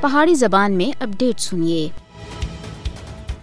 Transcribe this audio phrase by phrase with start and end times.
[0.00, 1.88] پہاڑی زبان میں اپڈیٹ سنیے۔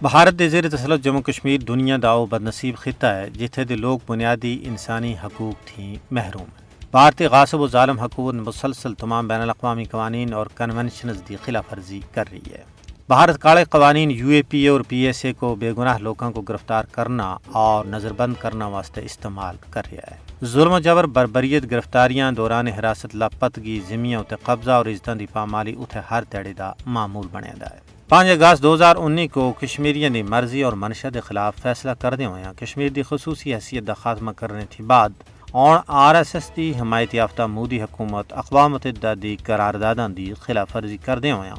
[0.02, 3.98] بھارت دے زیر تسلط جموں کشمیر دنیا دا او بدنصیب خطہ ہے، جتھے دے لوگ
[4.08, 6.48] بنیادی انسانی حقوق تھیں محروم۔
[6.90, 12.00] بھارتی غاصب و ظالم حکومت مسلسل تمام بین الاقوامی قوانین اور کنونشنز دی خلاف ورزی
[12.12, 12.62] کر رہی ہے۔
[13.08, 16.30] بھارت کالے قوانین یو اے پی اے اور پی ایس اے کو بے گناہ لوگوں
[16.30, 21.06] کو گرفتار کرنا اور نظر بند کرنا واسطے استعمال کر رہا ہے۔ ظلم و جبر،
[21.06, 26.52] بربریت، گرفتاریاں، دوران حراست، لاپتگی زمیاں اتنے قبضہ اور عزتوں دی پامالی اتنے ہر تیڑے
[26.52, 30.72] دا معمول بنے دا ہے۔ پانچ اگست دو ہزار انی کو کشمیریوں کی مرضی اور
[30.72, 35.10] منشا کے خلاف فیصلہ کردے ہوئے کشمیر دی خصوصی حیثیت کا خاتمہ کرنے تھی بعد
[35.50, 40.76] اور آر ایس ایس دی حمایت یافتہ مودی حکومت اقوام متحدہ دی قرارداداں دی خلاف
[40.76, 41.50] ورزی کردے ہوئے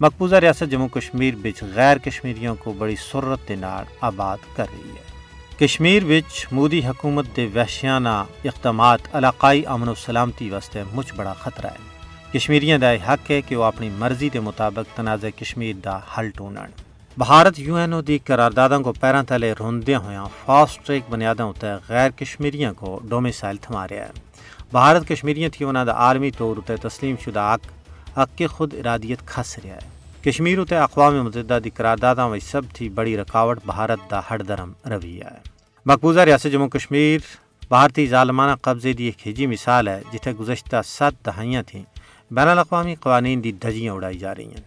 [0.00, 4.90] مقبوضہ ریاست جموں کشمیر بچ غیر کشمیریوں کو بڑی سرت کے نال آباد کر رہی
[4.90, 5.11] ہے۔
[5.60, 8.08] کشمیر بچ مودی حکومت دے وحشیانہ
[8.44, 13.56] اقدامات علاقائی امن و سلامتی واسطے مچ بڑا خطرہ ہے۔ کشمیریاں دا حق ہے کہ
[13.56, 16.70] وہ اپنی مرضی دے مطابق تنازع کشمیر دا حل ٹونن
[17.16, 21.74] بھارت یو این او دی قراردادوں کو پیراں تلے روندے ہویاں فاسٹ ٹریک بنیادوں تے
[21.88, 24.10] غیر کشمیریاں کو ڈومیسائل تھما رہا ہے
[24.72, 29.26] بھارت کشمیریاں تھی انہاں دا عالمی طور تے تسلیم شدہ حق حق کی خود ارادیت
[29.26, 33.98] کھس رہا ہے۔ کشمیر تے اقوام متحدہ دی قرارداداں وچ سب تھی بڑی رکاوٹ، بھارت
[34.10, 35.38] دا ہڑ درم رویہ ہے۔
[35.86, 37.20] مقبوضہ ریاست جموں کشمیر،
[37.68, 41.82] بھارتی ظالمانہ قبضے دی ایک ہجی مثال ہے، جتھے گزشتہ سات دہائیاں تھیں۔
[42.30, 44.64] بین الاقوامی قوانین دی دھجیاں اڑائی جا رہی ہیں۔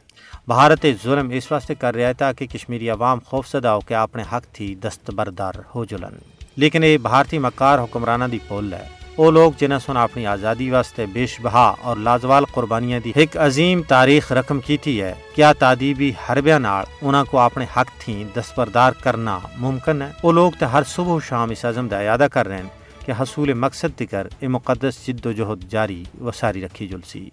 [0.48, 4.24] بھارت ظلم اس واسطے کر رہا ہے تاکہ کشمیری عوام خوف زدہ ہو کے اپنے
[4.34, 6.18] حق تھی دستبردار ہو جلن۔
[6.56, 11.06] لیکن یہ بھارتی مکار حکمرانہ دی پول ہے۔ وہ لوگ جنہیں سن اپنی آزادی واسطے
[11.14, 16.60] بیش بہا اور لازوال قربانیاں دی ایک عظیم تاریخ رقم کیتی ہے، کیا تعدیبی حربیاں
[16.60, 21.14] نال انہاں کو اپنے حق تھی دستبردار کرنا ممکن ہے؟ وہ لوگ تے ہر صبح
[21.14, 25.06] و شام اس عزم دا اعادہ کر رہے ہیں کہ حصول مقصد تکر اے مقدس
[25.08, 27.30] جد و جہد جاری و ساری رکھی جلسی۔